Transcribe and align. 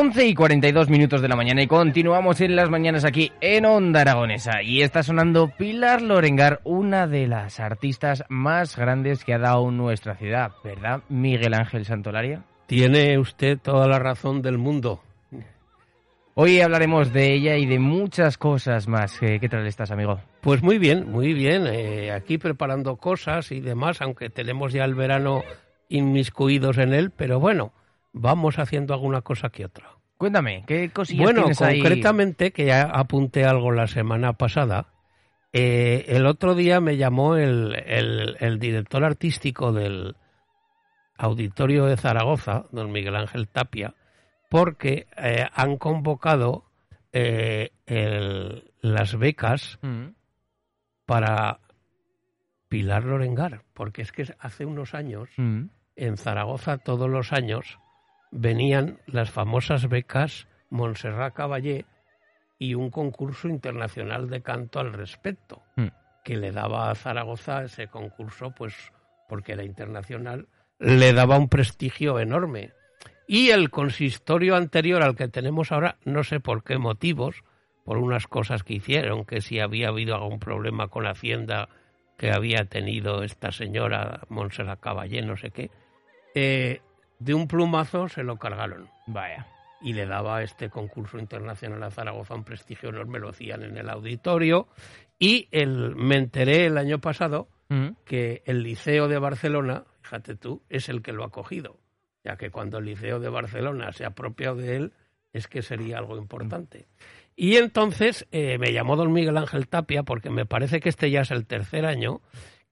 11 0.00 0.28
y 0.28 0.34
42 0.34 0.88
minutos 0.88 1.20
de 1.20 1.28
la 1.28 1.36
mañana 1.36 1.62
y 1.62 1.66
continuamos 1.66 2.40
en 2.40 2.56
las 2.56 2.70
mañanas 2.70 3.04
aquí 3.04 3.32
en 3.42 3.66
Onda 3.66 4.00
Aragonesa 4.00 4.62
y 4.62 4.80
está 4.80 5.02
sonando 5.02 5.52
Pilar 5.58 6.00
Lorengar, 6.00 6.62
una 6.64 7.06
de 7.06 7.26
las 7.26 7.60
artistas 7.60 8.24
más 8.30 8.78
grandes 8.78 9.26
que 9.26 9.34
ha 9.34 9.38
dado 9.38 9.70
nuestra 9.70 10.16
ciudad, 10.16 10.52
¿verdad, 10.64 11.02
Miguel 11.10 11.52
Ángel 11.52 11.84
Santolaria? 11.84 12.44
Tiene 12.64 13.18
usted 13.18 13.58
toda 13.58 13.86
la 13.88 13.98
razón 13.98 14.40
del 14.40 14.56
mundo. 14.56 15.02
Hoy 16.32 16.62
hablaremos 16.62 17.12
de 17.12 17.34
ella 17.34 17.58
y 17.58 17.66
de 17.66 17.78
muchas 17.78 18.38
cosas 18.38 18.88
más. 18.88 19.18
¿Qué 19.20 19.48
tal 19.50 19.66
estás, 19.66 19.90
amigo? 19.90 20.18
Pues 20.40 20.62
muy 20.62 20.78
bien, 20.78 21.12
muy 21.12 21.34
bien. 21.34 21.66
Eh, 21.66 22.10
aquí 22.10 22.38
preparando 22.38 22.96
cosas 22.96 23.52
y 23.52 23.60
demás, 23.60 24.00
aunque 24.00 24.30
tenemos 24.30 24.72
ya 24.72 24.84
el 24.84 24.94
verano 24.94 25.42
inmiscuidos 25.90 26.78
en 26.78 26.94
él, 26.94 27.10
pero 27.10 27.38
bueno, 27.38 27.74
vamos 28.12 28.58
haciendo 28.58 28.94
alguna 28.94 29.22
cosa 29.22 29.50
que 29.50 29.64
otra. 29.64 29.90
Cuéntame, 30.16 30.64
¿qué 30.66 30.90
cosillas 30.90 31.24
bueno, 31.24 31.40
tienes 31.42 31.62
ahí? 31.62 31.80
concretamente, 31.80 32.52
que 32.52 32.66
ya 32.66 32.82
apunté 32.82 33.44
algo 33.44 33.72
la 33.72 33.86
semana 33.86 34.34
pasada, 34.34 34.88
eh, 35.52 36.04
el 36.08 36.26
otro 36.26 36.54
día 36.54 36.80
me 36.80 36.96
llamó 36.96 37.36
el, 37.36 37.74
el, 38.38 38.58
director 38.58 39.02
artístico 39.02 39.72
del 39.72 40.16
Auditorio 41.16 41.86
de 41.86 41.96
Zaragoza, 41.96 42.66
don 42.70 42.92
Miguel 42.92 43.16
Ángel 43.16 43.48
Tapia, 43.48 43.94
porque 44.50 45.06
eh, 45.16 45.46
han 45.52 45.76
convocado 45.78 46.64
eh, 47.12 47.70
las 48.80 49.16
becas 49.16 49.78
mm. 49.82 50.08
para 51.06 51.60
Pilar 52.68 53.04
Lorengar, 53.04 53.64
porque 53.72 54.02
es 54.02 54.12
que 54.12 54.26
hace 54.38 54.66
unos 54.66 54.94
años 54.94 55.30
mm. 55.36 55.62
en 55.96 56.16
Zaragoza 56.16 56.78
todos 56.78 57.08
los 57.08 57.32
años 57.32 57.80
venían 58.30 58.98
las 59.06 59.30
famosas 59.30 59.88
becas 59.88 60.46
Montserrat 60.70 61.34
Caballé 61.34 61.84
y 62.58 62.74
un 62.74 62.90
concurso 62.90 63.48
internacional 63.48 64.28
de 64.28 64.42
canto 64.42 64.80
al 64.80 64.92
respecto, 64.92 65.62
mm. 65.76 65.86
que 66.22 66.36
le 66.36 66.52
daba 66.52 66.90
a 66.90 66.94
Zaragoza 66.94 67.64
ese 67.64 67.88
concurso, 67.88 68.52
pues 68.56 68.74
porque 69.28 69.52
era 69.52 69.64
internacional, 69.64 70.46
le 70.78 71.12
daba 71.12 71.38
un 71.38 71.48
prestigio 71.48 72.18
enorme. 72.18 72.72
Y 73.26 73.50
el 73.50 73.70
consistorio 73.70 74.56
anterior 74.56 75.02
al 75.02 75.14
que 75.14 75.28
tenemos 75.28 75.70
ahora, 75.70 75.96
no 76.04 76.24
sé 76.24 76.40
por 76.40 76.64
qué 76.64 76.78
motivos, 76.78 77.44
por 77.84 77.96
unas 77.98 78.26
cosas 78.26 78.62
que 78.62 78.74
hicieron, 78.74 79.24
que 79.24 79.40
si 79.40 79.60
había 79.60 79.88
habido 79.88 80.14
algún 80.14 80.38
problema 80.38 80.88
con 80.88 81.04
la 81.04 81.10
hacienda 81.10 81.68
que 82.18 82.32
había 82.32 82.64
tenido 82.64 83.22
esta 83.22 83.52
señora 83.52 84.20
Montserrat 84.28 84.80
Caballé, 84.80 85.22
no 85.22 85.36
sé 85.36 85.50
qué, 85.50 85.70
eh, 86.34 86.80
de 87.20 87.34
un 87.34 87.46
plumazo 87.46 88.08
se 88.08 88.24
lo 88.24 88.36
cargaron. 88.36 88.88
Vaya. 89.06 89.46
Y 89.80 89.92
le 89.92 90.06
daba 90.06 90.42
este 90.42 90.68
concurso 90.68 91.18
internacional 91.18 91.82
a 91.82 91.90
Zaragoza 91.90 92.34
un 92.34 92.44
prestigio 92.44 92.88
enorme, 92.88 93.20
lo 93.20 93.28
hacían 93.28 93.62
en 93.62 93.76
el 93.76 93.88
auditorio. 93.88 94.68
Y 95.18 95.48
el, 95.52 95.94
me 95.94 96.16
enteré 96.16 96.66
el 96.66 96.76
año 96.76 96.98
pasado 96.98 97.48
mm. 97.68 97.88
que 98.04 98.42
el 98.46 98.62
Liceo 98.62 99.06
de 99.06 99.18
Barcelona, 99.18 99.84
fíjate 100.02 100.34
tú, 100.34 100.62
es 100.68 100.88
el 100.88 101.02
que 101.02 101.12
lo 101.12 101.24
ha 101.24 101.30
cogido. 101.30 101.78
Ya 102.24 102.36
que 102.36 102.50
cuando 102.50 102.78
el 102.78 102.86
Liceo 102.86 103.20
de 103.20 103.28
Barcelona 103.28 103.92
se 103.92 104.04
ha 104.04 104.08
apropiado 104.08 104.56
de 104.56 104.76
él, 104.76 104.92
es 105.32 105.46
que 105.46 105.62
sería 105.62 105.98
algo 105.98 106.16
importante. 106.16 106.88
Y 107.36 107.56
entonces 107.56 108.26
eh, 108.32 108.58
me 108.58 108.72
llamó 108.72 108.96
don 108.96 109.12
Miguel 109.12 109.36
Ángel 109.36 109.68
Tapia, 109.68 110.02
porque 110.02 110.30
me 110.30 110.46
parece 110.46 110.80
que 110.80 110.88
este 110.88 111.10
ya 111.10 111.20
es 111.20 111.30
el 111.30 111.46
tercer 111.46 111.86
año, 111.86 112.20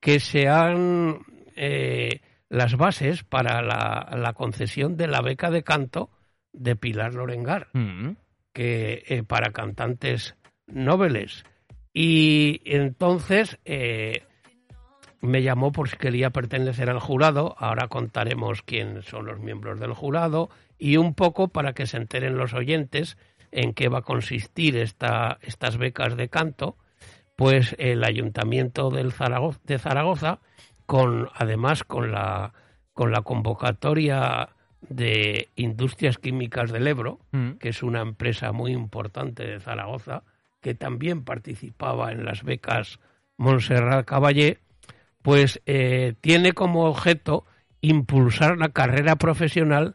que 0.00 0.20
se 0.20 0.48
han 0.48 1.20
eh, 1.56 2.20
las 2.48 2.76
bases 2.76 3.24
para 3.24 3.62
la, 3.62 4.32
concesión 4.34 4.96
de 4.96 5.06
la 5.06 5.20
beca 5.20 5.50
de 5.50 5.62
canto 5.62 6.10
de 6.52 6.76
Pilar 6.76 7.14
Lorengar, 7.14 7.68
mm. 7.72 8.10
que 8.52 9.04
eh, 9.06 9.22
para 9.22 9.52
cantantes 9.52 10.36
nobles. 10.66 11.44
Y 11.92 12.62
entonces 12.64 13.58
eh, 13.64 14.22
me 15.20 15.42
llamó 15.42 15.72
por 15.72 15.88
si 15.88 15.96
quería 15.96 16.30
pertenecer 16.30 16.90
al 16.90 17.00
jurado. 17.00 17.54
Ahora 17.58 17.88
contaremos 17.88 18.62
quién 18.62 19.02
son 19.02 19.26
los 19.26 19.40
miembros 19.40 19.80
del 19.80 19.92
jurado 19.92 20.50
y 20.78 20.96
un 20.96 21.14
poco 21.14 21.48
para 21.48 21.72
que 21.72 21.86
se 21.86 21.96
enteren 21.96 22.36
los 22.36 22.54
oyentes 22.54 23.18
en 23.50 23.72
qué 23.72 23.88
va 23.88 23.98
a 23.98 24.02
consistir 24.02 24.76
esta, 24.76 25.38
estas 25.42 25.76
becas 25.76 26.16
de 26.16 26.28
canto. 26.28 26.76
Pues 27.36 27.76
el 27.78 28.04
Ayuntamiento 28.04 28.90
del 28.90 29.12
de 29.64 29.78
Zaragoza 29.78 30.40
con 30.88 31.28
además 31.34 31.84
con 31.84 32.12
la 32.12 32.54
con 32.94 33.12
la 33.12 33.20
convocatoria 33.20 34.48
de 34.80 35.50
Industrias 35.54 36.16
Químicas 36.16 36.72
del 36.72 36.86
Ebro, 36.86 37.20
mm. 37.32 37.50
que 37.58 37.68
es 37.68 37.82
una 37.82 38.00
empresa 38.00 38.52
muy 38.52 38.72
importante 38.72 39.44
de 39.44 39.60
Zaragoza, 39.60 40.22
que 40.62 40.74
también 40.74 41.24
participaba 41.24 42.10
en 42.10 42.24
las 42.24 42.42
becas 42.42 43.00
Montserrat 43.36 44.06
Caballé, 44.06 44.60
pues 45.20 45.60
eh, 45.66 46.14
tiene 46.22 46.54
como 46.54 46.86
objeto 46.86 47.44
impulsar 47.82 48.56
la 48.56 48.70
carrera 48.70 49.16
profesional 49.16 49.94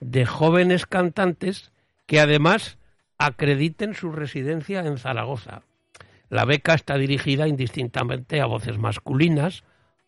de 0.00 0.26
jóvenes 0.26 0.86
cantantes 0.86 1.70
que 2.06 2.18
además 2.18 2.78
acrediten 3.16 3.94
su 3.94 4.10
residencia 4.10 4.80
en 4.80 4.98
Zaragoza. 4.98 5.62
La 6.30 6.44
beca 6.46 6.74
está 6.74 6.96
dirigida 6.98 7.46
indistintamente 7.46 8.40
a 8.40 8.46
voces 8.46 8.76
masculinas, 8.76 9.62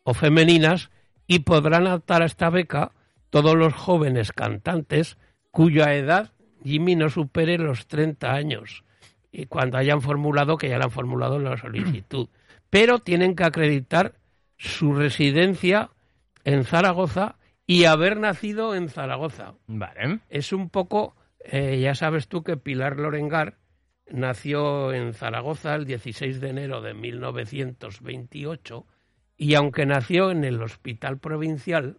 o 0.05 0.15
femeninas 0.15 0.91
y 1.27 1.41
podrán 1.41 1.87
optar 1.89 2.23
a 2.23 2.27
esta 2.27 2.51
beca 2.51 2.93
todos 3.31 3.57
los 3.57 3.75
jóvenes 3.75 4.33
cantantes 4.33 5.19
cuya 5.51 5.95
edad 5.95 6.33
Jimmy 6.63 6.95
no 6.95 7.11
supere 7.11 7.59
los 7.59 7.87
30 7.87 8.33
años 8.33 8.85
y 9.35 9.47
cuando 9.47 9.79
hayan 9.79 10.01
formulado, 10.01 10.57
que 10.57 10.69
ya 10.69 10.79
la 10.79 10.85
han 10.85 10.91
formulado 10.93 11.37
en 11.37 11.45
la 11.45 11.57
solicitud. 11.57 12.29
Pero 12.71 13.01
tienen 13.01 13.35
que 13.35 13.43
acreditar 13.43 14.15
su 14.57 14.95
residencia 14.95 15.91
en 16.45 16.65
Zaragoza 16.65 17.37
y 17.67 17.85
haber 17.85 18.19
nacido 18.19 18.77
en 18.77 18.89
Zaragoza. 18.89 19.55
Vale. 19.67 20.21
Es 20.29 20.53
un 20.53 20.71
poco, 20.71 21.17
eh, 21.41 21.81
ya 21.81 21.95
sabes 21.97 22.29
tú 22.29 22.45
que 22.45 22.57
Pilar 22.57 22.99
Lorengar 22.99 23.59
nació 24.09 24.93
en 24.93 25.15
Zaragoza 25.15 25.75
el 25.75 25.85
16 25.85 26.41
de 26.41 26.51
enero 26.51 26.81
de 26.81 26.95
1928 26.95 28.87
y 29.37 29.55
aunque 29.55 29.87
nació 29.87 30.31
en 30.31 30.45
el 30.45 30.63
hospital 30.63 31.19
provincial, 31.19 31.99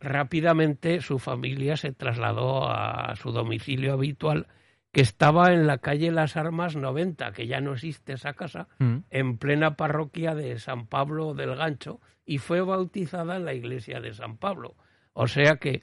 rápidamente 0.00 1.00
su 1.00 1.18
familia 1.18 1.76
se 1.76 1.92
trasladó 1.92 2.68
a 2.68 3.14
su 3.16 3.32
domicilio 3.32 3.92
habitual, 3.94 4.46
que 4.92 5.00
estaba 5.00 5.52
en 5.52 5.66
la 5.66 5.78
calle 5.78 6.12
Las 6.12 6.36
Armas 6.36 6.76
90, 6.76 7.32
que 7.32 7.46
ya 7.46 7.60
no 7.60 7.72
existe 7.72 8.12
esa 8.12 8.34
casa, 8.34 8.68
mm. 8.78 8.98
en 9.10 9.38
plena 9.38 9.76
parroquia 9.76 10.34
de 10.34 10.58
San 10.58 10.86
Pablo 10.86 11.34
del 11.34 11.56
Gancho, 11.56 12.00
y 12.24 12.38
fue 12.38 12.60
bautizada 12.60 13.36
en 13.36 13.44
la 13.44 13.54
iglesia 13.54 14.00
de 14.00 14.14
San 14.14 14.36
Pablo. 14.36 14.76
O 15.12 15.26
sea 15.26 15.56
que 15.56 15.82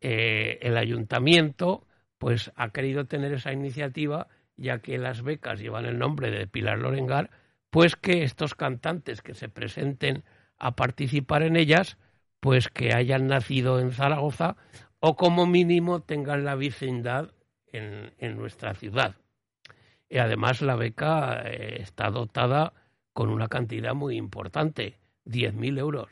eh, 0.00 0.58
el 0.62 0.76
ayuntamiento 0.76 1.86
pues 2.18 2.52
ha 2.54 2.70
querido 2.70 3.06
tener 3.06 3.32
esa 3.32 3.52
iniciativa, 3.52 4.28
ya 4.56 4.78
que 4.78 4.96
las 4.96 5.22
becas 5.22 5.58
llevan 5.58 5.86
el 5.86 5.98
nombre 5.98 6.30
de 6.30 6.46
Pilar 6.46 6.78
Lorengar, 6.78 7.30
pues 7.72 7.96
que 7.96 8.22
estos 8.22 8.54
cantantes 8.54 9.22
que 9.22 9.32
se 9.32 9.48
presenten 9.48 10.24
a 10.58 10.76
participar 10.76 11.42
en 11.42 11.56
ellas, 11.56 11.96
pues 12.38 12.68
que 12.68 12.92
hayan 12.92 13.28
nacido 13.28 13.80
en 13.80 13.92
Zaragoza 13.92 14.56
o 15.00 15.16
como 15.16 15.46
mínimo 15.46 16.02
tengan 16.02 16.44
la 16.44 16.54
vecindad 16.54 17.32
en, 17.72 18.36
nuestra 18.36 18.74
ciudad. 18.74 19.16
Y 20.10 20.18
además 20.18 20.60
la 20.60 20.76
beca 20.76 21.44
eh, 21.46 21.78
está 21.80 22.10
dotada 22.10 22.74
con 23.14 23.30
una 23.30 23.48
cantidad 23.48 23.94
muy 23.94 24.18
importante, 24.18 24.98
10.000 25.24 25.78
euros. 25.78 26.10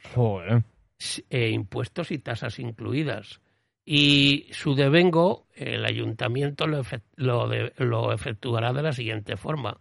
Eh, 1.29 1.51
impuestos 1.51 2.11
y 2.11 2.19
tasas 2.21 2.59
incluidas. 2.59 3.43
Y 3.85 4.47
su 4.53 4.75
devengo, 4.75 5.47
el 5.55 5.85
ayuntamiento 5.85 6.67
lo, 6.67 7.51
lo 7.77 8.13
efectuará 8.15 8.73
de 8.73 8.83
la 8.83 8.93
siguiente 8.93 9.37
forma 9.37 9.77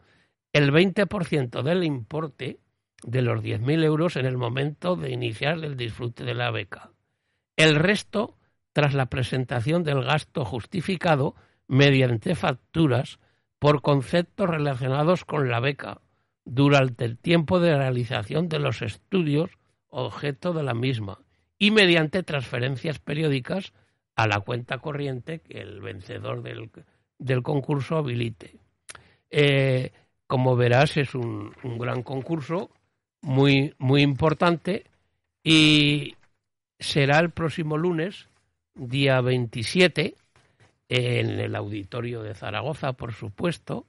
el 0.53 0.71
20% 0.71 1.61
del 1.61 1.83
importe 1.83 2.59
de 3.03 3.21
los 3.21 3.41
10.000 3.41 3.83
euros 3.83 4.15
en 4.15 4.25
el 4.25 4.37
momento 4.37 4.95
de 4.95 5.11
iniciar 5.11 5.63
el 5.63 5.77
disfrute 5.77 6.23
de 6.23 6.33
la 6.33 6.51
beca. 6.51 6.91
El 7.55 7.75
resto, 7.75 8.37
tras 8.73 8.93
la 8.93 9.07
presentación 9.07 9.83
del 9.83 10.03
gasto 10.03 10.45
justificado 10.45 11.35
mediante 11.67 12.35
facturas 12.35 13.19
por 13.59 13.81
conceptos 13.81 14.49
relacionados 14.49 15.25
con 15.25 15.49
la 15.49 15.59
beca 15.59 16.01
durante 16.45 17.05
el 17.05 17.17
tiempo 17.17 17.59
de 17.59 17.77
realización 17.77 18.49
de 18.49 18.59
los 18.59 18.81
estudios 18.81 19.51
objeto 19.89 20.53
de 20.53 20.63
la 20.63 20.73
misma 20.73 21.19
y 21.57 21.71
mediante 21.71 22.23
transferencias 22.23 22.99
periódicas 22.99 23.73
a 24.15 24.27
la 24.27 24.39
cuenta 24.39 24.79
corriente 24.79 25.39
que 25.39 25.59
el 25.59 25.81
vencedor 25.81 26.41
del, 26.41 26.69
del 27.17 27.43
concurso 27.43 27.97
habilite. 27.97 28.59
Eh, 29.29 29.91
como 30.29 30.55
verás, 30.55 30.95
es 30.95 31.15
un, 31.15 31.51
gran 31.79 32.03
concurso 32.03 32.69
muy, 33.23 33.73
muy 33.79 34.03
importante 34.03 34.85
y 35.43 36.13
será 36.77 37.17
el 37.17 37.31
próximo 37.31 37.79
lunes, 37.79 38.29
día 38.75 39.21
27, 39.21 40.13
en 40.87 41.29
el 41.31 41.55
auditorio 41.55 42.21
de 42.21 42.35
Zaragoza, 42.35 42.93
por 42.93 43.11
supuesto, 43.13 43.87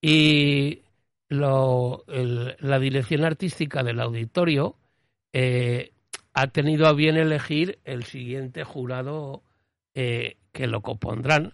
y 0.00 0.80
la 1.28 2.78
dirección 2.80 3.24
artística 3.24 3.82
del 3.82 4.00
auditorio 4.00 4.76
eh, 5.34 5.92
ha 6.32 6.46
tenido 6.46 6.86
a 6.86 6.94
bien 6.94 7.18
elegir 7.18 7.78
el 7.84 8.04
siguiente 8.04 8.64
jurado 8.64 9.42
eh, 9.94 10.38
que 10.50 10.66
lo 10.66 10.80
compondrán, 10.80 11.52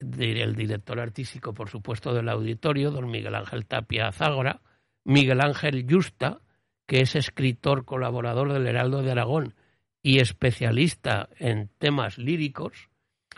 el 0.00 0.54
director 0.54 1.00
artístico, 1.00 1.54
por 1.54 1.68
supuesto, 1.68 2.14
del 2.14 2.28
auditorio, 2.28 2.90
don 2.90 3.10
Miguel 3.10 3.34
Ángel 3.34 3.66
Tapia 3.66 4.12
Zágora, 4.12 4.60
Miguel 5.04 5.40
Ángel 5.40 5.86
Justa, 5.88 6.40
que 6.86 7.00
es 7.00 7.16
escritor 7.16 7.84
colaborador 7.84 8.52
del 8.52 8.66
Heraldo 8.66 9.02
de 9.02 9.12
Aragón 9.12 9.54
y 10.02 10.20
especialista 10.20 11.28
en 11.38 11.68
temas 11.78 12.18
líricos, 12.18 12.88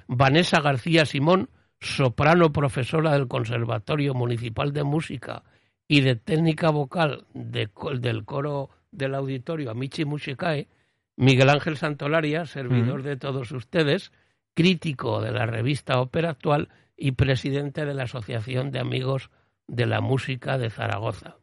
Vanessa 0.06 0.60
García 0.60 1.04
Simón, 1.04 1.50
soprano 1.80 2.52
profesora 2.52 3.12
del 3.12 3.28
Conservatorio 3.28 4.14
Municipal 4.14 4.72
de 4.72 4.84
Música 4.84 5.42
y 5.88 6.02
de 6.02 6.14
Técnica 6.14 6.70
Vocal 6.70 7.24
de, 7.34 7.70
del 7.98 8.24
coro 8.24 8.70
del 8.92 9.14
auditorio 9.14 9.70
Amici 9.70 10.04
Musicae, 10.04 10.68
Miguel 11.16 11.50
Ángel 11.50 11.76
Santolaria, 11.76 12.46
servidor 12.46 13.02
de 13.02 13.16
todos 13.16 13.50
ustedes, 13.52 14.12
crítico 14.54 15.20
de 15.20 15.32
la 15.32 15.46
revista 15.46 16.00
Ópera 16.00 16.30
Actual 16.30 16.68
y 16.96 17.12
presidente 17.12 17.84
de 17.84 17.94
la 17.94 18.04
Asociación 18.04 18.70
de 18.70 18.80
Amigos 18.80 19.30
de 19.66 19.86
la 19.86 20.00
Música 20.00 20.58
de 20.58 20.70
Zaragoza. 20.70 21.36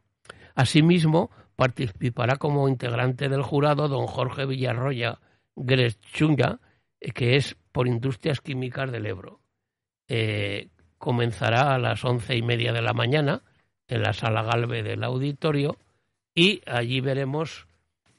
Asimismo, 0.54 1.30
participará 1.56 2.36
como 2.36 2.68
integrante 2.68 3.28
del 3.28 3.42
jurado 3.42 3.88
don 3.88 4.06
Jorge 4.06 4.46
Villarroya 4.46 5.18
Greschunga, 5.56 6.60
que 7.14 7.36
es 7.36 7.56
por 7.72 7.88
Industrias 7.88 8.40
Químicas 8.40 8.92
del 8.92 9.06
Ebro. 9.06 9.40
Eh, 10.08 10.68
comenzará 10.98 11.74
a 11.74 11.78
las 11.78 12.04
once 12.04 12.36
y 12.36 12.42
media 12.42 12.72
de 12.72 12.82
la 12.82 12.92
mañana 12.92 13.42
en 13.88 14.02
la 14.02 14.12
sala 14.12 14.42
Galve 14.42 14.82
del 14.82 15.02
auditorio 15.02 15.76
y 16.34 16.60
allí 16.66 17.00
veremos 17.00 17.66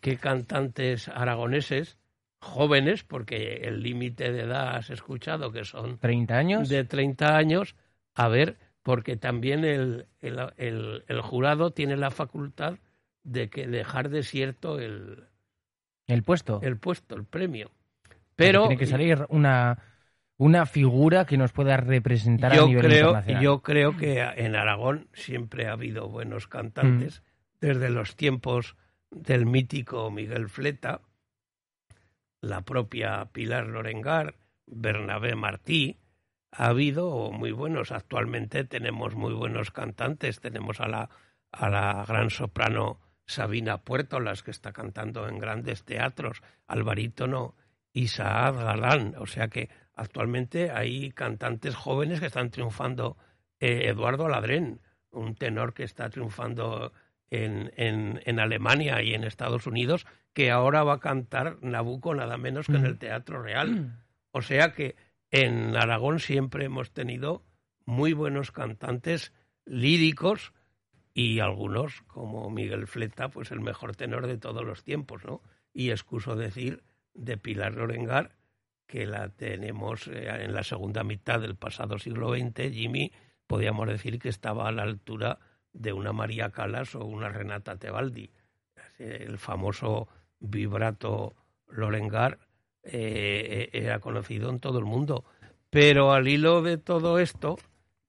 qué 0.01 0.17
cantantes 0.17 1.07
aragoneses 1.07 1.98
jóvenes, 2.39 3.03
porque 3.03 3.61
el 3.63 3.83
límite 3.83 4.31
de 4.31 4.43
edad 4.43 4.75
has 4.75 4.89
escuchado 4.89 5.51
que 5.51 5.65
son 5.65 5.97
30 5.97 6.37
años. 6.37 6.69
De 6.69 6.83
30 6.83 7.35
años, 7.35 7.75
a 8.15 8.27
ver, 8.27 8.57
porque 8.83 9.17
también 9.17 9.65
el, 9.65 10.07
el, 10.21 10.39
el, 10.57 11.03
el 11.07 11.21
jurado 11.21 11.71
tiene 11.71 11.97
la 11.97 12.11
facultad 12.11 12.79
de 13.23 13.49
que 13.49 13.67
dejar 13.67 14.09
desierto 14.09 14.79
el, 14.79 15.25
el 16.07 16.23
puesto. 16.23 16.59
El 16.63 16.77
puesto, 16.77 17.15
el 17.15 17.25
premio. 17.25 17.71
Pero 18.35 18.61
tiene 18.61 18.77
que 18.77 18.85
salir 18.85 19.25
una 19.29 19.77
una 20.39 20.65
figura 20.65 21.25
que 21.25 21.37
nos 21.37 21.51
pueda 21.51 21.75
representar 21.77 22.55
yo 22.55 22.63
a 22.63 22.67
nivel 22.67 22.85
creo, 22.85 23.07
internacional. 23.09 23.43
Yo 23.43 23.61
creo 23.61 23.97
que 23.97 24.21
en 24.21 24.55
Aragón 24.55 25.09
siempre 25.13 25.67
ha 25.67 25.73
habido 25.73 26.07
buenos 26.07 26.47
cantantes, 26.47 27.21
mm. 27.21 27.65
desde 27.67 27.89
los 27.89 28.15
tiempos 28.15 28.77
del 29.11 29.45
mítico 29.45 30.09
Miguel 30.09 30.47
Fleta, 30.47 31.01
la 32.41 32.61
propia 32.61 33.25
Pilar 33.31 33.67
Lorengar, 33.67 34.35
Bernabé 34.65 35.35
Martí, 35.35 35.99
ha 36.51 36.67
habido 36.67 37.31
muy 37.31 37.51
buenos. 37.51 37.91
Actualmente 37.91 38.63
tenemos 38.63 39.15
muy 39.15 39.33
buenos 39.33 39.71
cantantes. 39.71 40.39
Tenemos 40.39 40.79
a 40.79 40.87
la, 40.87 41.09
a 41.51 41.69
la 41.69 42.05
gran 42.07 42.29
soprano 42.29 42.99
Sabina 43.25 43.81
Puerto, 43.81 44.19
las 44.19 44.41
que 44.41 44.51
está 44.51 44.73
cantando 44.73 45.27
en 45.27 45.37
grandes 45.37 45.83
teatros, 45.83 46.41
al 46.67 46.83
barítono 46.83 47.55
Isaac 47.93 48.55
Galán. 48.55 49.15
O 49.17 49.27
sea 49.27 49.47
que 49.49 49.69
actualmente 49.93 50.71
hay 50.71 51.11
cantantes 51.11 51.75
jóvenes 51.75 52.19
que 52.19 52.27
están 52.27 52.49
triunfando. 52.49 53.17
Eh, 53.59 53.89
Eduardo 53.89 54.29
Ladrén, 54.29 54.81
un 55.11 55.35
tenor 55.35 55.73
que 55.73 55.83
está 55.83 56.09
triunfando 56.09 56.93
en, 57.29 57.71
en, 57.75 58.21
en, 58.25 58.39
Alemania 58.39 59.01
y 59.01 59.13
en 59.13 59.23
Estados 59.23 59.67
Unidos, 59.67 60.07
que 60.33 60.51
ahora 60.51 60.83
va 60.83 60.95
a 60.95 60.99
cantar 60.99 61.57
Nabucco 61.61 62.15
nada 62.15 62.37
menos 62.37 62.67
que 62.67 62.73
mm. 62.73 62.77
en 62.77 62.85
el 62.85 62.97
Teatro 62.97 63.41
Real. 63.41 63.71
Mm. 63.71 63.97
O 64.31 64.41
sea 64.41 64.73
que 64.73 64.95
en 65.31 65.75
Aragón 65.75 66.19
siempre 66.19 66.65
hemos 66.65 66.91
tenido 66.91 67.43
muy 67.85 68.13
buenos 68.13 68.51
cantantes 68.51 69.33
líricos 69.65 70.53
y 71.13 71.39
algunos, 71.39 72.01
como 72.03 72.49
Miguel 72.49 72.87
Fleta, 72.87 73.29
pues 73.29 73.51
el 73.51 73.61
mejor 73.61 73.95
tenor 73.95 74.27
de 74.27 74.37
todos 74.37 74.63
los 74.63 74.83
tiempos, 74.83 75.25
¿no? 75.25 75.41
Y 75.73 75.89
excuso 75.89 76.35
decir 76.35 76.83
de 77.13 77.37
Pilar 77.37 77.75
Lorengar, 77.75 78.35
que 78.87 79.05
la 79.05 79.29
tenemos 79.29 80.07
eh, 80.07 80.29
en 80.43 80.53
la 80.53 80.63
segunda 80.63 81.03
mitad 81.03 81.39
del 81.39 81.55
pasado 81.55 81.99
siglo 81.99 82.33
XX, 82.33 82.71
Jimmy, 82.71 83.11
podríamos 83.47 83.87
decir 83.87 84.19
que 84.19 84.29
estaba 84.29 84.67
a 84.67 84.71
la 84.71 84.83
altura 84.83 85.39
de 85.73 85.93
una 85.93 86.13
María 86.13 86.51
Calas 86.51 86.95
o 86.95 87.05
una 87.05 87.29
Renata 87.29 87.77
Tebaldi. 87.77 88.31
El 88.99 89.37
famoso 89.37 90.07
vibrato 90.39 91.35
Lorengar 91.67 92.39
eh, 92.83 93.69
era 93.73 93.99
conocido 93.99 94.49
en 94.49 94.59
todo 94.59 94.79
el 94.79 94.85
mundo. 94.85 95.25
Pero 95.69 96.13
al 96.13 96.27
hilo 96.27 96.61
de 96.61 96.77
todo 96.77 97.19
esto, 97.19 97.57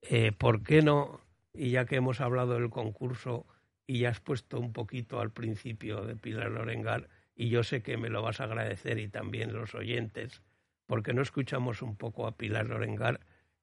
eh, 0.02 0.32
¿por 0.32 0.62
qué 0.62 0.82
no? 0.82 1.20
Y 1.52 1.70
ya 1.70 1.84
que 1.84 1.96
hemos 1.96 2.20
hablado 2.20 2.54
del 2.54 2.70
concurso 2.70 3.46
y 3.86 4.00
ya 4.00 4.10
has 4.10 4.20
puesto 4.20 4.58
un 4.58 4.72
poquito 4.72 5.20
al 5.20 5.30
principio 5.30 6.02
de 6.02 6.14
Pilar 6.14 6.50
Lorengar, 6.50 7.08
y 7.34 7.48
yo 7.48 7.64
sé 7.64 7.82
que 7.82 7.96
me 7.96 8.08
lo 8.08 8.22
vas 8.22 8.40
a 8.40 8.44
agradecer 8.44 8.98
y 8.98 9.08
también 9.08 9.52
los 9.52 9.74
oyentes, 9.74 10.42
porque 10.86 11.12
no 11.12 11.22
escuchamos 11.22 11.82
un 11.82 11.96
poco 11.96 12.26
a 12.26 12.36
Pilar 12.36 12.66
Lorengar 12.66 13.20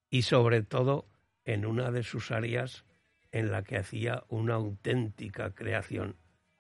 y 0.10 0.24
sobre 0.24 0.64
todo 0.64 1.08
en 1.46 1.66
una 1.66 1.92
de 1.92 2.04
sus 2.04 2.32
áreas 2.32 2.86
en 3.32 3.52
la 3.52 3.64
que 3.64 3.78
hacía 3.78 4.24
una 4.28 4.56
auténtica 4.56 5.54
creación, 5.54 6.18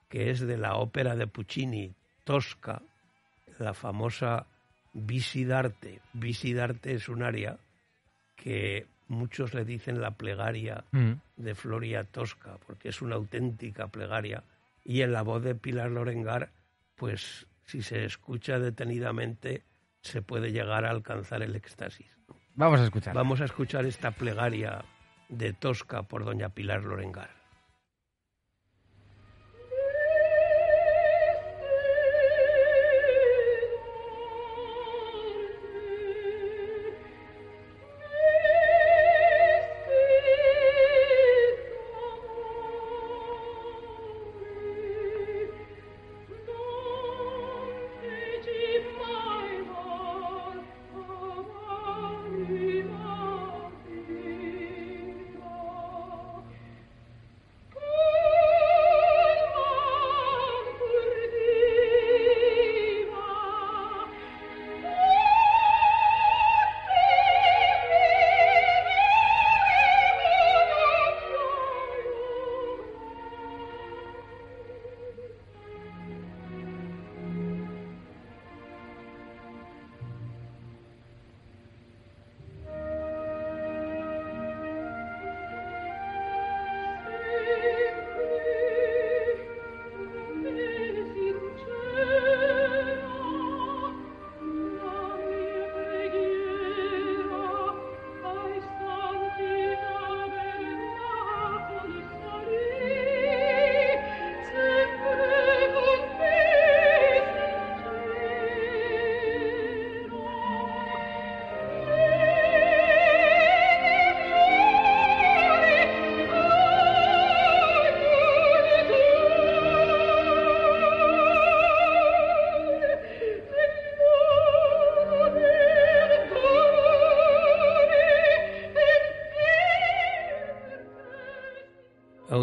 que 0.09 0.29
es 0.29 0.39
de 0.39 0.57
la 0.57 0.75
ópera 0.75 1.15
de 1.15 1.27
Puccini, 1.27 1.93
Tosca, 2.23 2.81
la 3.59 3.73
famosa 3.73 4.45
Visidarte. 4.93 6.01
Visidarte 6.13 6.93
es 6.93 7.07
un 7.07 7.21
área 7.21 7.57
que 8.35 8.87
muchos 9.07 9.53
le 9.53 9.63
dicen 9.65 10.01
la 10.01 10.11
plegaria 10.11 10.83
mm. 10.91 11.11
de 11.37 11.55
Floria 11.55 12.03
Tosca, 12.03 12.57
porque 12.65 12.89
es 12.89 13.01
una 13.01 13.15
auténtica 13.15 13.87
plegaria. 13.87 14.43
Y 14.83 15.01
en 15.01 15.11
la 15.11 15.21
voz 15.21 15.43
de 15.43 15.55
Pilar 15.55 15.91
Lorengar, 15.91 16.49
pues 16.95 17.45
si 17.65 17.81
se 17.81 18.05
escucha 18.05 18.59
detenidamente, 18.59 19.63
se 20.01 20.21
puede 20.21 20.51
llegar 20.51 20.85
a 20.85 20.89
alcanzar 20.89 21.43
el 21.43 21.55
éxtasis. 21.55 22.07
Vamos 22.55 22.79
a 22.79 22.85
escuchar. 22.85 23.13
Vamos 23.13 23.41
a 23.41 23.45
escuchar 23.45 23.85
esta 23.85 24.11
plegaria 24.11 24.83
de 25.29 25.53
Tosca 25.53 26.03
por 26.03 26.25
doña 26.25 26.49
Pilar 26.49 26.83
Lorengar. 26.83 27.36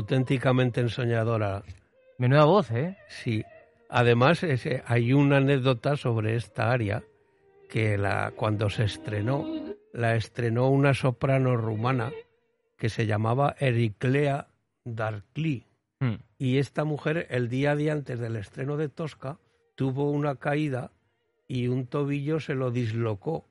Auténticamente 0.05 0.83
ensoñadora. 0.83 1.63
Menuda 2.19 2.45
voz, 2.45 2.71
¿eh? 2.73 2.99
Sí. 3.09 3.43
Además, 3.89 4.43
ese, 4.43 4.83
hay 4.87 5.15
una 5.15 5.39
anécdota 5.39 5.97
sobre 5.97 6.37
esta 6.37 6.71
área 6.71 7.03
que 7.71 7.97
la, 7.97 8.33
cuando 8.37 8.69
se 8.69 8.85
estrenó, 8.85 9.47
la 9.95 10.15
estrenó 10.15 10.69
una 10.69 10.93
soprano 10.93 11.57
rumana 11.57 12.13
que 12.77 12.91
se 12.91 13.07
llamaba 13.07 13.57
Ericlea 13.59 14.49
Darkly. 14.85 15.65
Hmm. 16.01 16.17
Y 16.39 16.59
esta 16.59 16.85
mujer, 16.85 17.27
el 17.31 17.49
día 17.49 17.75
de 17.75 17.91
antes 17.91 18.21
del 18.21 18.37
estreno 18.37 18.77
de 18.77 18.91
Tosca, 18.91 19.39
tuvo 19.75 20.11
una 20.11 20.37
caída 20.37 20.91
y 21.49 21.69
un 21.69 21.87
tobillo 21.87 22.41
se 22.41 22.55
lo 22.55 22.71
dislocó. 22.71 23.47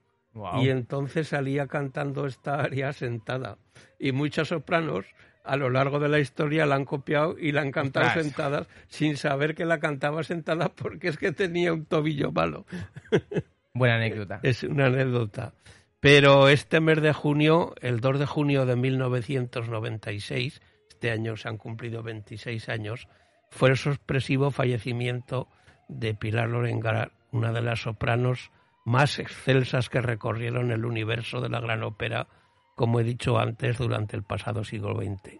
Y 0.61 0.69
entonces 0.69 1.27
salía 1.27 1.67
cantando 1.67 2.25
esta 2.25 2.55
aria 2.55 2.91
sentada. 2.93 3.57
Y 3.99 4.11
muchas 4.11 4.47
sopranos 4.47 5.05
a 5.43 5.57
lo 5.57 5.69
largo 5.69 5.99
de 5.99 6.09
la 6.09 6.19
historia 6.19 6.65
la 6.65 6.75
han 6.75 6.85
copiado 6.85 7.35
y 7.37 7.51
la 7.51 7.61
han 7.61 7.71
cantado 7.71 8.09
sentadas 8.11 8.67
sin 8.87 9.17
saber 9.17 9.55
que 9.55 9.65
la 9.65 9.79
cantaba 9.79 10.23
sentada 10.23 10.69
porque 10.69 11.09
es 11.09 11.17
que 11.17 11.31
tenía 11.31 11.73
un 11.73 11.85
tobillo 11.85 12.31
malo. 12.31 12.65
Buena 13.73 13.95
anécdota. 13.95 14.39
Es 14.43 14.63
una 14.63 14.85
anécdota. 14.85 15.53
Pero 15.99 16.49
este 16.49 16.79
mes 16.79 17.01
de 17.01 17.13
junio, 17.13 17.73
el 17.81 17.99
2 17.99 18.19
de 18.19 18.25
junio 18.25 18.65
de 18.65 18.75
1996, 18.75 20.61
este 20.89 21.11
año 21.11 21.37
se 21.37 21.47
han 21.47 21.57
cumplido 21.57 22.03
26 22.03 22.69
años, 22.69 23.07
fue 23.49 23.69
el 23.69 23.77
sorpresivo 23.77 24.51
fallecimiento 24.51 25.47
de 25.87 26.13
Pilar 26.13 26.49
Lorengar, 26.49 27.11
una 27.31 27.51
de 27.51 27.61
las 27.61 27.81
sopranos 27.81 28.51
más 28.85 29.19
excelsas 29.19 29.89
que 29.89 30.01
recorrieron 30.01 30.71
el 30.71 30.85
universo 30.85 31.41
de 31.41 31.49
la 31.49 31.59
gran 31.59 31.83
ópera, 31.83 32.27
como 32.75 32.99
he 32.99 33.03
dicho 33.03 33.37
antes, 33.37 33.77
durante 33.77 34.15
el 34.15 34.23
pasado 34.23 34.63
siglo 34.63 34.95
XX. 34.95 35.39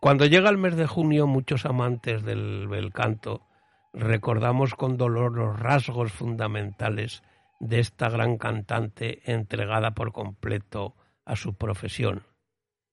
Cuando 0.00 0.26
llega 0.26 0.50
el 0.50 0.58
mes 0.58 0.76
de 0.76 0.86
junio, 0.86 1.26
muchos 1.26 1.66
amantes 1.66 2.22
del 2.22 2.68
bel 2.68 2.92
canto 2.92 3.46
recordamos 3.92 4.74
con 4.74 4.98
dolor 4.98 5.32
los 5.32 5.58
rasgos 5.58 6.12
fundamentales 6.12 7.22
de 7.60 7.80
esta 7.80 8.10
gran 8.10 8.36
cantante 8.36 9.22
entregada 9.24 9.92
por 9.92 10.12
completo 10.12 10.94
a 11.24 11.34
su 11.34 11.54
profesión. 11.56 12.24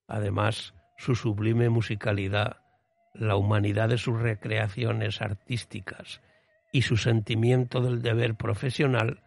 Además, 0.07 0.73
su 0.97 1.15
sublime 1.15 1.69
musicalidad, 1.69 2.57
la 3.13 3.35
humanidad 3.35 3.89
de 3.89 3.97
sus 3.97 4.19
recreaciones 4.19 5.21
artísticas 5.21 6.21
y 6.71 6.83
su 6.83 6.95
sentimiento 6.95 7.81
del 7.81 8.01
deber 8.01 8.35
profesional 8.35 9.21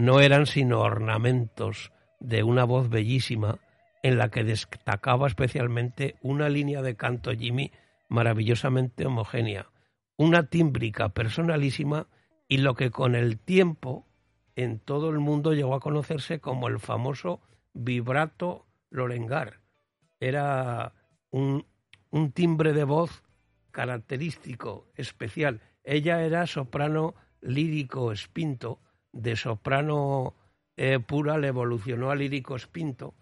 no 0.00 0.20
eran 0.20 0.46
sino 0.46 0.80
ornamentos 0.80 1.92
de 2.20 2.42
una 2.42 2.64
voz 2.64 2.88
bellísima 2.88 3.58
en 4.02 4.16
la 4.16 4.30
que 4.30 4.44
destacaba 4.44 5.26
especialmente 5.26 6.16
una 6.22 6.48
línea 6.48 6.80
de 6.80 6.96
canto 6.96 7.32
Jimmy 7.32 7.70
maravillosamente 8.08 9.06
homogénea, 9.06 9.66
una 10.16 10.46
tímbrica 10.46 11.10
personalísima 11.10 12.06
y 12.48 12.58
lo 12.58 12.74
que 12.74 12.90
con 12.90 13.14
el 13.14 13.38
tiempo 13.38 14.06
en 14.56 14.80
todo 14.80 15.10
el 15.10 15.18
mundo 15.18 15.52
llegó 15.52 15.74
a 15.74 15.80
conocerse 15.80 16.40
como 16.40 16.68
el 16.68 16.80
famoso 16.80 17.40
vibrato 17.74 18.66
Lorengar. 18.88 19.60
Era 20.18 20.94
un, 21.30 21.66
timbre 22.34 22.72
de 22.72 22.84
voz 22.84 23.22
característico, 23.70 24.90
especial. 24.96 25.60
Ella 25.84 26.22
era 26.24 26.46
soprano 26.46 27.14
lírico 27.40 28.12
espinto, 28.12 28.80
de 29.12 29.36
soprano 29.36 30.34
eh, 30.76 30.98
pura 31.00 31.38
le 31.38 31.48
evolucionó 31.48 32.10
a 32.10 32.16
lírico 32.16 32.56
espinto, 32.56 33.14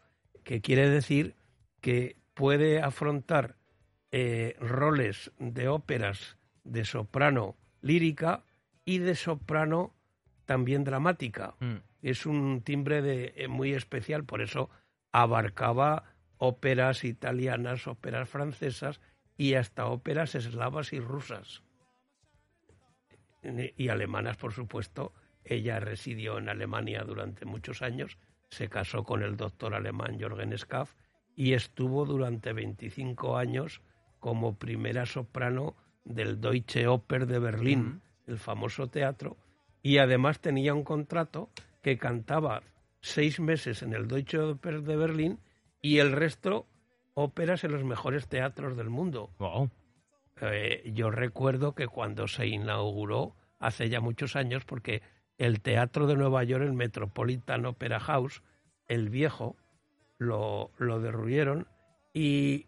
que 0.44 0.60
quiere 0.60 0.88
decir 0.88 1.34
que 1.80 2.16
puede 2.34 2.80
afrontar 2.80 3.56
eh, 4.10 4.56
roles 4.60 5.32
de 5.38 5.68
óperas 5.68 6.36
de 6.64 6.84
soprano 6.84 7.56
lírica 7.80 8.44
y 8.84 8.98
de 8.98 9.14
soprano 9.14 9.94
también 10.44 10.84
dramática. 10.84 11.54
Mm. 11.60 11.76
Es 12.02 12.26
un 12.26 12.62
timbre 12.62 13.02
de, 13.02 13.34
eh, 13.36 13.48
muy 13.48 13.74
especial, 13.74 14.24
por 14.24 14.40
eso 14.40 14.70
abarcaba 15.12 16.04
óperas 16.38 17.04
italianas, 17.04 17.86
óperas 17.86 18.28
francesas 18.28 19.00
y 19.36 19.54
hasta 19.54 19.86
óperas 19.86 20.34
eslavas 20.34 20.92
y 20.92 21.00
rusas. 21.00 21.62
Y 23.42 23.88
alemanas, 23.88 24.36
por 24.36 24.52
supuesto. 24.52 25.12
Ella 25.48 25.80
residió 25.80 26.38
en 26.38 26.48
Alemania 26.48 27.02
durante 27.04 27.46
muchos 27.46 27.80
años, 27.82 28.18
se 28.50 28.68
casó 28.68 29.04
con 29.04 29.22
el 29.22 29.36
doctor 29.36 29.74
alemán 29.74 30.18
Jorgen 30.20 30.52
Schaff 30.56 30.94
y 31.34 31.54
estuvo 31.54 32.04
durante 32.04 32.52
25 32.52 33.36
años 33.36 33.80
como 34.20 34.58
primera 34.58 35.06
soprano 35.06 35.74
del 36.04 36.40
Deutsche 36.40 36.86
Oper 36.86 37.26
de 37.26 37.38
Berlín, 37.38 38.02
el 38.26 38.38
famoso 38.38 38.88
teatro, 38.88 39.36
y 39.82 39.98
además 39.98 40.40
tenía 40.40 40.74
un 40.74 40.84
contrato 40.84 41.50
que 41.82 41.96
cantaba 41.96 42.62
seis 43.00 43.40
meses 43.40 43.82
en 43.82 43.94
el 43.94 44.08
Deutsche 44.08 44.38
Oper 44.38 44.82
de 44.82 44.96
Berlín 44.96 45.38
y 45.80 45.98
el 45.98 46.12
resto 46.12 46.66
óperas 47.14 47.64
en 47.64 47.72
los 47.72 47.84
mejores 47.84 48.28
teatros 48.28 48.76
del 48.76 48.90
mundo. 48.90 49.30
Eh, 50.40 50.90
yo 50.94 51.10
recuerdo 51.10 51.74
que 51.74 51.88
cuando 51.88 52.28
se 52.28 52.46
inauguró 52.46 53.34
hace 53.58 53.88
ya 53.88 54.00
muchos 54.00 54.36
años, 54.36 54.64
porque 54.64 55.02
el 55.38 55.60
teatro 55.60 56.06
de 56.06 56.16
Nueva 56.16 56.44
York, 56.44 56.64
el 56.64 56.72
Metropolitan 56.72 57.66
Opera 57.66 58.00
House, 58.00 58.42
el 58.86 59.08
viejo, 59.08 59.56
lo, 60.18 60.70
lo 60.78 61.00
derruyeron 61.00 61.66
y 62.12 62.66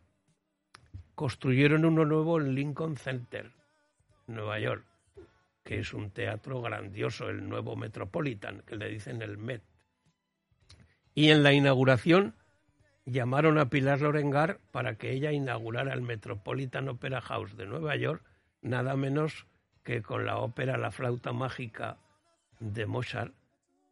construyeron 1.15 1.85
uno 1.85 2.05
nuevo 2.05 2.41
en 2.41 2.55
Lincoln 2.55 2.97
Center, 2.97 3.51
Nueva 4.27 4.59
York 4.61 4.85
que 5.65 5.79
es 5.79 5.95
un 5.95 6.11
teatro 6.11 6.61
grandioso, 6.61 7.29
el 7.29 7.49
nuevo 7.49 7.77
Metropolitan, 7.77 8.63
que 8.67 8.77
le 8.77 8.89
dicen 8.89 9.23
el 9.23 9.39
Met. 9.39 9.63
Y 11.15 11.31
en 11.31 11.43
la 11.43 11.53
inauguración 11.53 12.35
llamaron 13.05 13.59
a 13.59 13.71
Pilar 13.71 14.01
Lorengar 14.01 14.59
para 14.73 14.97
que 14.97 15.13
ella 15.13 15.33
inaugurara 15.33 15.93
el 15.93 16.03
Metropolitan 16.03 16.89
Opera 16.89 17.21
House 17.21 17.57
de 17.57 17.67
Nueva 17.67 17.97
York, 17.97 18.25
nada 18.63 18.97
menos 18.97 19.47
que 19.85 20.03
con 20.03 20.27
la 20.27 20.39
ópera 20.39 20.77
La 20.77 20.91
flauta 20.91 21.33
mágica 21.33 21.99
de 22.61 22.87
Mozart, 22.87 23.35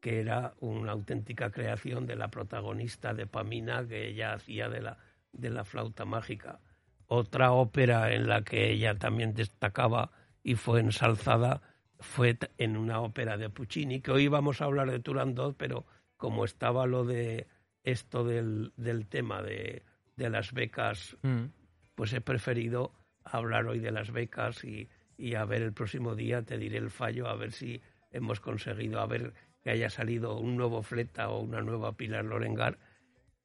que 0.01 0.21
era 0.21 0.55
una 0.61 0.93
auténtica 0.93 1.51
creación 1.51 2.07
de 2.07 2.17
la 2.17 2.29
protagonista 2.29 3.15
de 3.15 3.27
Pamina 3.27 3.87
que 3.87 4.07
ella 4.09 4.35
hacía 4.35 4.69
de 4.69 4.81
la, 4.81 4.99
de 5.33 5.51
la 5.51 5.65
flauta 5.65 6.05
mágica. 6.05 6.61
Otra 7.07 7.53
ópera 7.53 8.15
en 8.15 8.29
la 8.29 8.43
que 8.43 8.71
ella 8.71 8.99
también 8.99 9.35
destacaba 9.35 10.13
y 10.43 10.55
fue 10.55 10.81
ensalzada 10.81 11.63
fue 12.01 12.39
en 12.59 12.77
una 12.77 13.01
ópera 13.01 13.37
de 13.37 13.51
Puccini, 13.51 14.01
que 14.01 14.13
hoy 14.13 14.29
vamos 14.29 14.61
a 14.61 14.67
hablar 14.67 14.91
de 14.91 15.01
Turandot, 15.01 15.57
pero 15.57 15.85
como 16.17 16.45
estaba 16.45 16.87
lo 16.87 17.05
de 17.05 17.49
esto 17.83 18.25
del, 18.25 18.73
del 18.77 19.09
tema 19.09 19.43
de, 19.43 19.83
de, 20.17 20.31
las 20.31 20.53
becas, 20.53 21.17
mm. 21.23 21.47
pues 21.95 22.13
he 22.13 22.21
preferido 22.21 22.93
hablar 23.25 23.67
hoy 23.67 23.81
de 23.81 23.91
las 23.91 24.13
becas 24.13 24.63
y, 24.63 24.89
y 25.17 25.35
a 25.35 25.45
ver 25.45 25.63
el 25.63 25.73
próximo 25.73 26.15
día 26.15 26.43
te 26.43 26.57
diré 26.57 26.79
el 26.79 26.91
fallo, 26.91 27.29
a 27.29 27.35
ver 27.35 27.53
si 27.53 27.83
hemos 28.11 28.41
conseguido, 28.41 29.07
ver 29.07 29.35
que 29.63 29.71
haya 29.71 29.91
salido 29.91 30.39
un 30.39 30.57
nuevo 30.57 30.83
Fleta 30.83 31.31
o 31.31 31.41
una 31.41 31.61
nueva 31.61 31.97
Pilar 31.97 32.25
Lorengar. 32.25 32.79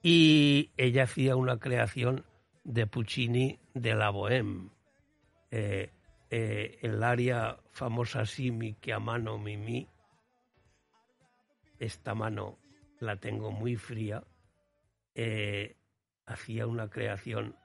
Y 0.02 0.72
ella 0.78 1.04
hacía 1.04 1.36
una 1.36 1.60
creación 1.60 2.26
de 2.64 2.88
Puccini 2.88 3.60
de 3.74 3.96
la 3.96 4.12
Bohème. 4.12 4.70
Eh, 5.52 5.92
eh, 6.30 6.80
el 6.82 7.04
área 7.04 7.58
famosa 7.72 8.26
Simi 8.26 8.74
que 8.76 8.92
a 8.92 9.00
mano 9.00 9.38
Mimi, 9.38 9.88
esta 11.80 12.16
mano 12.16 12.58
la 13.00 13.18
tengo 13.18 13.52
muy 13.52 13.76
fría, 13.76 14.24
eh, 15.14 15.76
hacía 16.26 16.66
una 16.66 16.90
creación. 16.90 17.56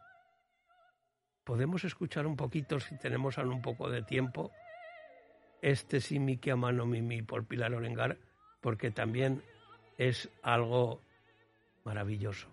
Podemos 1.44 1.84
escuchar 1.84 2.26
un 2.26 2.36
poquito, 2.36 2.78
si 2.78 2.98
tenemos 2.98 3.38
aún 3.38 3.52
un 3.52 3.62
poco 3.62 3.88
de 3.88 4.02
tiempo, 4.02 4.52
este 5.62 6.00
Simi 6.00 6.36
que 6.38 6.50
a 6.50 6.56
mano 6.56 6.86
Mimi 6.86 7.22
por 7.22 7.46
Pilar 7.46 7.74
Orengar, 7.74 8.18
porque 8.60 8.90
también 8.90 9.42
es 9.96 10.30
algo 10.42 11.00
maravilloso. 11.84 12.48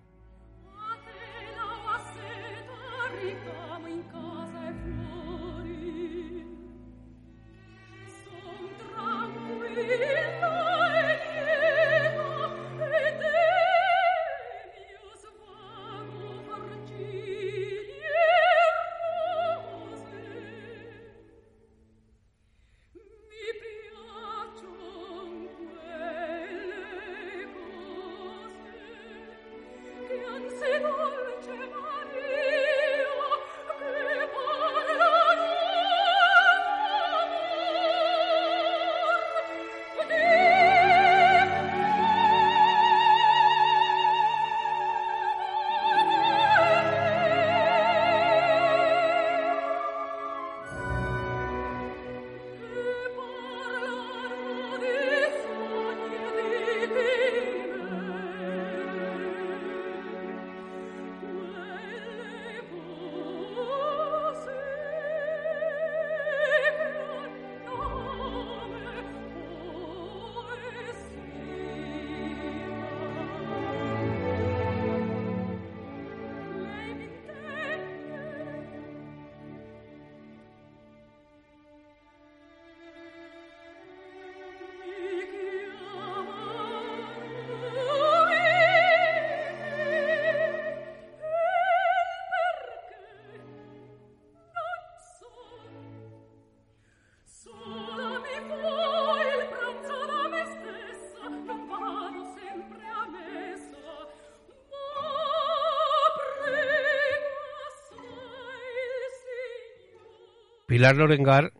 Pilar 110.75 110.97
Lorengar, 110.97 111.53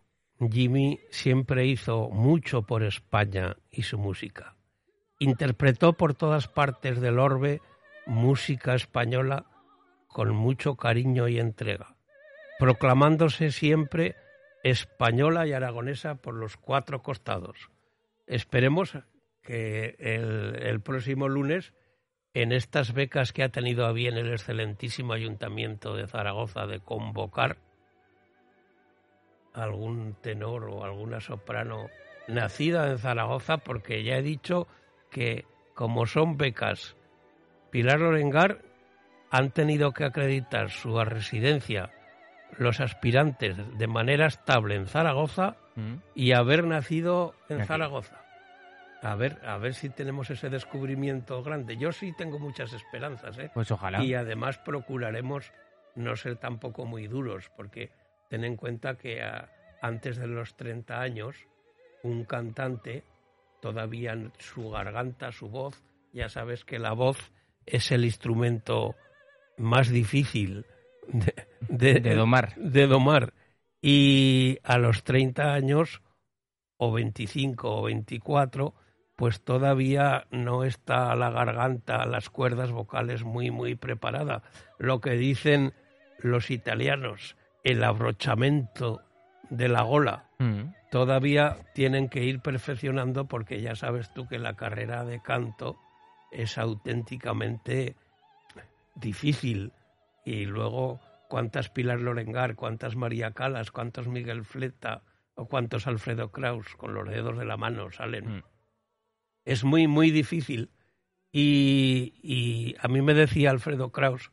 Jimmy 0.52 1.00
siempre 1.10 1.66
hizo 1.66 2.10
mucho 2.10 2.64
por 2.64 2.84
España 2.84 3.56
y 3.72 3.84
su 3.84 3.98
música. 3.98 4.58
Interpretó 5.20 5.94
por 5.94 6.16
todas 6.16 6.50
partes 6.50 7.00
del 7.00 7.20
orbe 7.20 7.62
música 8.06 8.76
española 8.76 9.46
con 10.10 10.36
mucho 10.36 10.76
cariño 10.76 11.30
y 11.30 11.40
entrega, 11.40 11.96
proclamándose 12.60 13.52
siempre 13.52 14.18
española 14.66 15.48
y 15.48 15.54
aragonesa 15.54 16.16
por 16.16 16.34
los 16.34 16.58
cuatro 16.58 17.02
costados. 17.02 17.70
Esperemos 18.28 18.98
que 19.42 19.96
el, 19.98 20.82
próximo 20.82 21.30
lunes, 21.30 21.74
en 22.34 22.52
estas 22.52 22.92
becas 22.92 23.32
que 23.32 23.44
ha 23.44 23.50
tenido 23.50 23.86
a 23.86 23.94
bien 23.94 24.18
el 24.18 24.34
excelentísimo 24.34 25.14
Ayuntamiento 25.14 25.96
de 25.96 26.06
Zaragoza 26.06 26.68
de 26.68 26.82
convocar 26.82 27.60
algún 29.56 30.16
tenor 30.22 30.70
o 30.70 30.84
alguna 30.84 31.22
soprano 31.22 31.88
nacida 32.28 32.90
en 32.90 32.98
Zaragoza, 32.98 33.58
porque 33.58 34.04
ya 34.04 34.18
he 34.18 34.22
dicho 34.22 34.68
que 35.10 35.46
como 35.74 36.06
son 36.06 36.38
becas 36.38 36.96
Pilar 37.72 38.00
Lorengar, 38.00 38.62
han 39.32 39.52
tenido 39.52 39.92
que 39.92 40.06
acreditar 40.06 40.70
su 40.70 40.98
residencia 41.04 41.92
los 42.58 42.80
aspirantes 42.80 43.58
de 43.78 43.88
manera 43.88 44.28
estable 44.28 44.76
en 44.76 44.88
Zaragoza 44.88 45.58
mm. 45.76 45.96
y 46.14 46.32
haber 46.34 46.64
nacido 46.66 47.36
en 47.50 47.66
Zaragoza. 47.66 48.22
A 49.02 49.16
ver, 49.16 49.40
a 49.46 49.58
ver 49.58 49.74
si 49.74 49.90
tenemos 49.90 50.30
ese 50.30 50.50
descubrimiento 50.50 51.44
grande. 51.44 51.78
Yo 51.78 51.92
sí 51.92 52.14
tengo 52.18 52.40
muchas 52.40 52.74
esperanzas, 52.74 53.38
¿eh? 53.38 53.52
Pues 53.54 53.70
ojalá. 53.72 54.04
Y 54.04 54.14
además 54.14 54.58
procuraremos 54.58 55.52
no 55.96 56.16
ser 56.16 56.38
tampoco 56.38 56.86
muy 56.86 57.08
duros, 57.08 57.52
porque 57.56 57.92
ten 58.30 58.44
en 58.44 58.56
cuenta 58.56 58.98
que 58.98 59.22
antes 59.82 60.18
de 60.18 60.28
los 60.28 60.56
30 60.56 61.00
años, 61.00 61.36
un 62.04 62.26
cantante, 62.26 63.04
todavía 63.62 64.16
su 64.40 64.70
garganta, 64.70 65.32
su 65.32 65.50
voz, 65.50 65.84
ya 66.14 66.30
sabes 66.30 66.64
que 66.66 66.80
la 66.80 66.94
voz 66.94 67.32
es 67.66 67.92
el 67.92 68.06
instrumento 68.06 68.96
más 69.58 69.90
difícil 69.90 70.66
de, 71.70 72.00
domar. 72.16 72.56
De 72.56 72.88
domar. 72.88 73.34
Y 73.82 74.58
a 74.64 74.78
los 74.78 75.04
30 75.04 75.54
años, 75.54 76.02
o 76.78 76.92
25 76.92 77.78
o 77.78 77.84
24, 77.84 78.74
pues 79.16 79.42
todavía 79.42 80.28
no 80.32 80.64
está 80.64 81.16
la 81.16 81.30
garganta, 81.30 82.06
las 82.06 82.30
cuerdas 82.30 82.72
vocales 82.72 83.24
muy, 83.24 83.52
muy 83.52 83.76
preparada. 83.76 84.44
Lo 84.78 85.00
que 85.00 85.12
dicen 85.12 85.74
los 86.20 86.52
italianos, 86.52 87.38
el 87.66 87.84
abrochamiento 87.84 89.02
de 89.50 89.68
la 89.68 89.82
gola. 89.82 90.30
Mm. 90.38 90.74
Todavía 90.92 91.58
tienen 91.74 92.08
que 92.08 92.24
ir 92.24 92.40
perfeccionando 92.40 93.28
porque 93.28 93.60
ya 93.62 93.76
sabes 93.76 94.14
tú 94.14 94.28
que 94.28 94.40
la 94.40 94.56
carrera 94.56 95.04
de 95.04 95.22
canto 95.22 95.78
es 96.32 96.58
auténticamente 96.58 97.96
difícil. 98.94 99.74
Y 100.24 100.46
luego, 100.46 101.02
¿cuántas 101.28 101.70
Pilar 101.70 102.00
Lorengar, 102.00 102.56
cuántas 102.56 102.96
María 102.96 103.32
Calas, 103.32 103.72
cuántos 103.72 104.08
Miguel 104.08 104.46
Fleta 104.46 105.02
o 105.34 105.48
cuántos 105.48 105.88
Alfredo 105.88 106.32
Kraus 106.32 106.76
con 106.78 106.94
los 106.94 107.10
dedos 107.10 107.38
de 107.38 107.46
la 107.46 107.58
mano 107.58 107.92
salen? 107.92 108.38
Mm. 108.38 108.44
Es 109.44 109.64
muy, 109.64 109.88
muy 109.88 110.12
difícil. 110.12 110.70
Y, 111.32 112.14
y 112.22 112.76
a 112.80 112.88
mí 112.88 113.02
me 113.02 113.16
decía 113.16 113.50
Alfredo 113.50 113.92
Kraus 113.92 114.32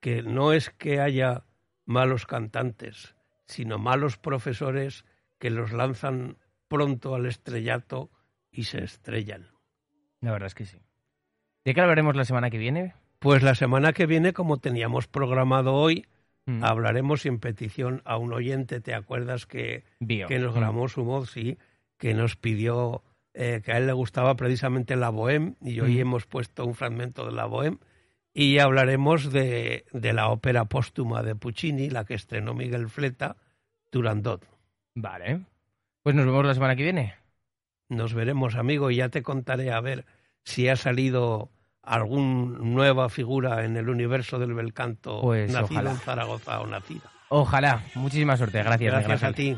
que 0.00 0.22
no 0.22 0.52
es 0.52 0.70
que 0.70 1.00
haya 1.00 1.42
malos 1.88 2.26
cantantes, 2.26 3.16
sino 3.46 3.78
malos 3.78 4.18
profesores 4.18 5.06
que 5.38 5.48
los 5.48 5.72
lanzan 5.72 6.36
pronto 6.68 7.14
al 7.14 7.24
estrellato 7.24 8.10
y 8.52 8.64
se 8.64 8.84
estrellan. 8.84 9.48
La 10.20 10.32
verdad 10.32 10.48
es 10.48 10.54
que 10.54 10.66
sí. 10.66 10.78
¿De 11.64 11.72
qué 11.74 11.80
hablaremos 11.80 12.14
la 12.14 12.26
semana 12.26 12.50
que 12.50 12.58
viene? 12.58 12.94
Pues 13.18 13.42
la 13.42 13.54
semana 13.54 13.94
que 13.94 14.04
viene, 14.04 14.34
como 14.34 14.58
teníamos 14.58 15.06
programado 15.06 15.74
hoy, 15.74 16.06
mm. 16.44 16.62
hablaremos 16.62 17.22
sin 17.22 17.38
petición 17.38 18.02
a 18.04 18.18
un 18.18 18.34
oyente. 18.34 18.80
¿Te 18.80 18.94
acuerdas 18.94 19.46
que, 19.46 19.84
que 20.06 20.38
nos 20.38 20.54
mm. 20.54 20.58
grabó 20.58 20.88
su 20.88 21.04
voz? 21.04 21.30
Sí, 21.30 21.58
que 21.96 22.12
nos 22.12 22.36
pidió 22.36 23.02
eh, 23.32 23.62
que 23.64 23.72
a 23.72 23.78
él 23.78 23.86
le 23.86 23.94
gustaba 23.94 24.36
precisamente 24.36 24.94
la 24.94 25.10
Bohème 25.10 25.56
y 25.62 25.80
hoy 25.80 25.96
mm. 25.96 26.00
hemos 26.00 26.26
puesto 26.26 26.66
un 26.66 26.74
fragmento 26.74 27.24
de 27.24 27.32
la 27.32 27.46
Bohème 27.46 27.78
y 28.38 28.60
hablaremos 28.60 29.32
de, 29.32 29.84
de, 29.90 30.12
la 30.12 30.28
ópera 30.28 30.66
póstuma 30.66 31.24
de 31.24 31.34
Puccini, 31.34 31.90
la 31.90 32.04
que 32.04 32.14
estrenó 32.14 32.54
Miguel 32.54 32.88
Fleta, 32.88 33.36
Turandot. 33.90 34.46
Vale. 34.94 35.40
Pues 36.04 36.14
nos 36.14 36.24
vemos 36.24 36.46
la 36.46 36.54
semana 36.54 36.76
que 36.76 36.84
viene. 36.84 37.16
Nos 37.88 38.14
veremos, 38.14 38.54
amigo, 38.54 38.92
y 38.92 38.96
ya 38.96 39.08
te 39.08 39.24
contaré 39.24 39.72
a 39.72 39.80
ver 39.80 40.06
si 40.44 40.68
ha 40.68 40.76
salido 40.76 41.50
algún 41.82 42.74
nueva 42.76 43.08
figura 43.08 43.64
en 43.64 43.76
el 43.76 43.88
universo 43.88 44.38
del 44.38 44.54
bel 44.54 44.72
canto 44.72 45.20
pues 45.20 45.52
nacido 45.52 45.90
en 45.90 45.96
Zaragoza 45.96 46.60
o 46.60 46.68
nacida. 46.68 47.10
Ojalá. 47.30 47.82
Muchísima 47.96 48.36
suerte. 48.36 48.62
Gracias. 48.62 48.92
Gracias 48.92 49.22
a 49.24 49.32
ti. 49.32 49.56